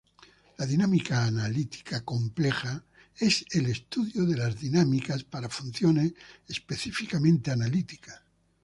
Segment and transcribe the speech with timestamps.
[0.57, 2.83] La dinámica analítica compleja
[3.15, 6.13] es el estudio de las dinámicas para funciones
[6.47, 8.19] específicamente analíticas.